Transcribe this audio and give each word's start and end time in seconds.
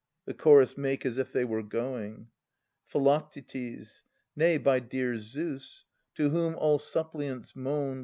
[The 0.25 0.33
Chorus 0.33 0.79
make 0.79 1.05
as 1.05 1.19
if 1.19 1.31
they 1.31 1.45
were 1.45 1.61
going. 1.61 2.29
Phi. 2.87 3.21
Nay, 4.35 4.57
by 4.57 4.79
dear 4.79 5.15
Zeus, 5.17 5.85
to 6.15 6.29
whom 6.31 6.55
all 6.55 6.79
suppliants 6.79 7.55
main. 7.55 7.99